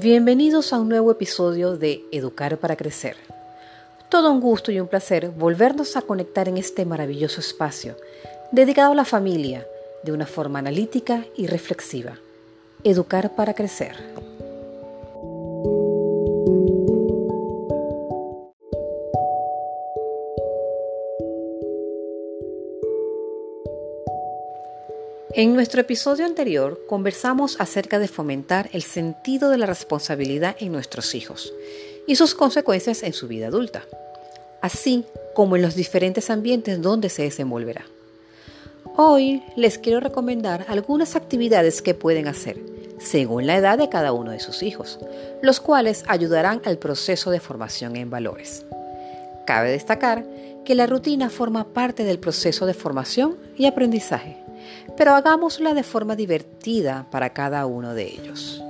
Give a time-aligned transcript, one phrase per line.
[0.00, 3.16] Bienvenidos a un nuevo episodio de Educar para Crecer.
[4.08, 7.96] Todo un gusto y un placer volvernos a conectar en este maravilloso espacio
[8.52, 9.66] dedicado a la familia
[10.04, 12.16] de una forma analítica y reflexiva.
[12.84, 13.96] Educar para Crecer.
[25.38, 31.14] En nuestro episodio anterior conversamos acerca de fomentar el sentido de la responsabilidad en nuestros
[31.14, 31.54] hijos
[32.08, 33.84] y sus consecuencias en su vida adulta,
[34.62, 35.04] así
[35.36, 37.84] como en los diferentes ambientes donde se desenvolverá.
[38.96, 42.58] Hoy les quiero recomendar algunas actividades que pueden hacer
[42.98, 44.98] según la edad de cada uno de sus hijos,
[45.40, 48.66] los cuales ayudarán al proceso de formación en valores.
[49.46, 50.26] Cabe destacar
[50.64, 54.47] que la rutina forma parte del proceso de formación y aprendizaje
[54.96, 58.62] pero hagámosla de forma divertida para cada uno de ellos.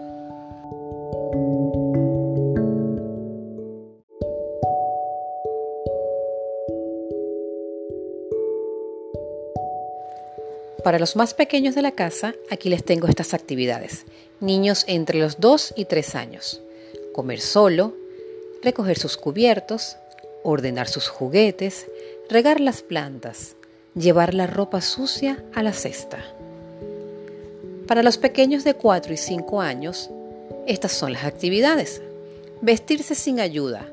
[10.89, 14.07] Para los más pequeños de la casa, aquí les tengo estas actividades.
[14.41, 16.63] Niños entre los 2 y 3 años.
[17.13, 17.95] Comer solo,
[18.63, 19.99] recoger sus cubiertos,
[20.43, 21.89] ordenar sus juguetes,
[22.31, 23.55] regar las plantas,
[23.99, 26.19] llevar la ropa sucia a la cesta.
[27.87, 30.11] Para los pequeños de 4 y 5 años,
[30.67, 32.03] estas son las actividades.
[32.61, 33.87] Vestirse sin ayuda,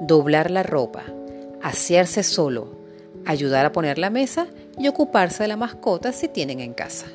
[0.00, 1.04] doblar la ropa,
[1.62, 2.72] asearse solo,
[3.26, 4.46] ayudar a poner la mesa
[4.78, 7.06] y ocuparse de la mascota si tienen en casa.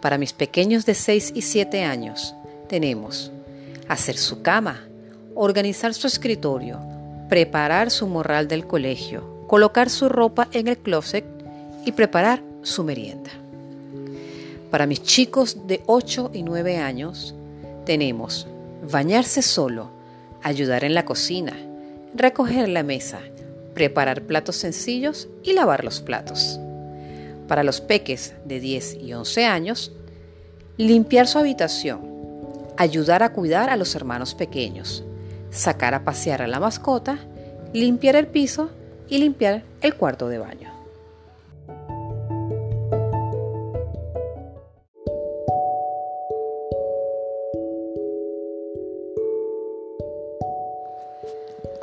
[0.00, 2.34] Para mis pequeños de 6 y 7 años,
[2.68, 3.30] tenemos
[3.88, 4.86] hacer su cama,
[5.34, 6.80] organizar su escritorio,
[7.28, 11.31] preparar su morral del colegio, colocar su ropa en el closet
[11.84, 13.30] y preparar su merienda.
[14.70, 17.34] Para mis chicos de 8 y 9 años
[17.84, 18.46] tenemos
[18.90, 19.90] bañarse solo,
[20.42, 21.56] ayudar en la cocina,
[22.14, 23.20] recoger la mesa,
[23.74, 26.58] preparar platos sencillos y lavar los platos.
[27.48, 29.92] Para los peques de 10 y 11 años,
[30.76, 32.00] limpiar su habitación,
[32.76, 35.04] ayudar a cuidar a los hermanos pequeños,
[35.50, 37.18] sacar a pasear a la mascota,
[37.72, 38.70] limpiar el piso
[39.08, 40.81] y limpiar el cuarto de baño.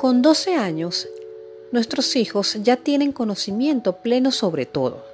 [0.00, 1.06] Con 12 años,
[1.72, 5.04] nuestros hijos ya tienen conocimiento pleno sobre todo.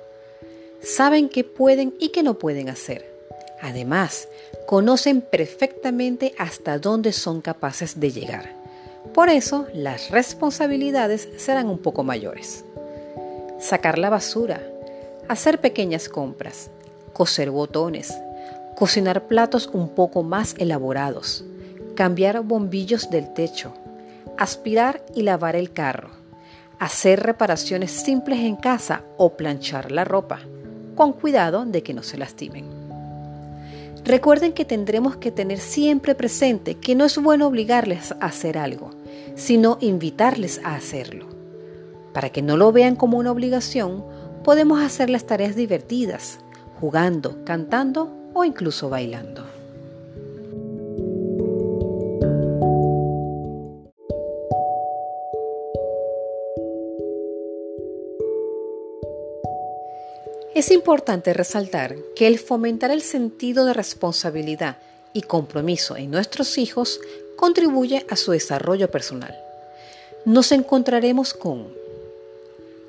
[0.80, 3.04] Saben qué pueden y qué no pueden hacer.
[3.60, 4.28] Además,
[4.64, 8.52] conocen perfectamente hasta dónde son capaces de llegar.
[9.12, 12.64] Por eso, las responsabilidades serán un poco mayores.
[13.58, 14.62] Sacar la basura,
[15.26, 16.70] hacer pequeñas compras,
[17.12, 18.14] coser botones,
[18.76, 21.42] cocinar platos un poco más elaborados,
[21.96, 23.74] cambiar bombillos del techo,
[24.38, 26.10] aspirar y lavar el carro,
[26.78, 30.40] hacer reparaciones simples en casa o planchar la ropa,
[30.94, 32.64] con cuidado de que no se lastimen.
[34.04, 38.90] Recuerden que tendremos que tener siempre presente que no es bueno obligarles a hacer algo,
[39.34, 41.26] sino invitarles a hacerlo.
[42.12, 44.04] Para que no lo vean como una obligación,
[44.44, 46.38] podemos hacer las tareas divertidas,
[46.80, 49.55] jugando, cantando o incluso bailando.
[60.56, 64.78] Es importante resaltar que el fomentar el sentido de responsabilidad
[65.12, 66.98] y compromiso en nuestros hijos
[67.36, 69.38] contribuye a su desarrollo personal.
[70.24, 71.68] Nos encontraremos con,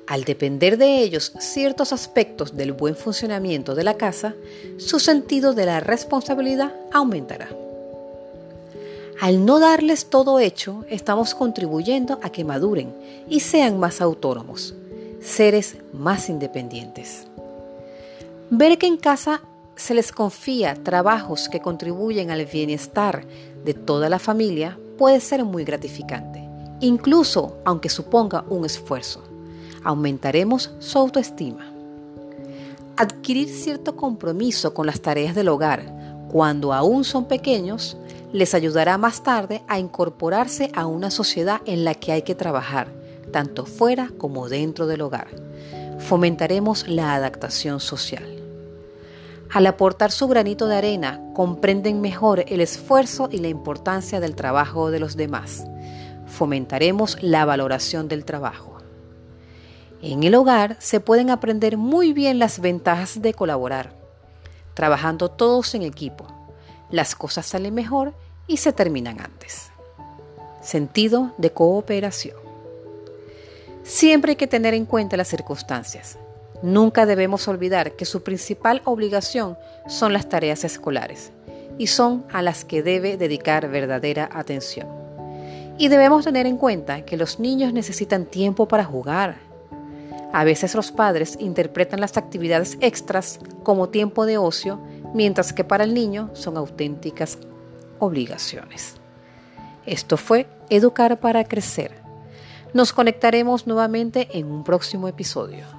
[0.06, 4.34] al depender de ellos ciertos aspectos del buen funcionamiento de la casa,
[4.78, 7.50] su sentido de la responsabilidad aumentará.
[9.20, 12.94] Al no darles todo hecho, estamos contribuyendo a que maduren
[13.28, 14.74] y sean más autónomos,
[15.20, 17.26] seres más independientes.
[18.50, 19.42] Ver que en casa
[19.76, 23.26] se les confía trabajos que contribuyen al bienestar
[23.62, 26.48] de toda la familia puede ser muy gratificante,
[26.80, 29.22] incluso aunque suponga un esfuerzo.
[29.84, 31.70] Aumentaremos su autoestima.
[32.96, 35.84] Adquirir cierto compromiso con las tareas del hogar
[36.32, 37.98] cuando aún son pequeños
[38.32, 42.88] les ayudará más tarde a incorporarse a una sociedad en la que hay que trabajar,
[43.30, 45.28] tanto fuera como dentro del hogar.
[45.98, 48.37] Fomentaremos la adaptación social.
[49.50, 54.90] Al aportar su granito de arena, comprenden mejor el esfuerzo y la importancia del trabajo
[54.90, 55.64] de los demás.
[56.26, 58.76] Fomentaremos la valoración del trabajo.
[60.02, 63.96] En el hogar se pueden aprender muy bien las ventajas de colaborar,
[64.74, 66.26] trabajando todos en equipo.
[66.90, 68.14] Las cosas salen mejor
[68.46, 69.70] y se terminan antes.
[70.60, 72.36] Sentido de cooperación.
[73.82, 76.18] Siempre hay que tener en cuenta las circunstancias.
[76.62, 79.56] Nunca debemos olvidar que su principal obligación
[79.86, 81.32] son las tareas escolares
[81.78, 84.88] y son a las que debe dedicar verdadera atención.
[85.78, 89.36] Y debemos tener en cuenta que los niños necesitan tiempo para jugar.
[90.32, 94.80] A veces los padres interpretan las actividades extras como tiempo de ocio,
[95.14, 97.38] mientras que para el niño son auténticas
[98.00, 98.96] obligaciones.
[99.86, 101.92] Esto fue Educar para Crecer.
[102.74, 105.77] Nos conectaremos nuevamente en un próximo episodio.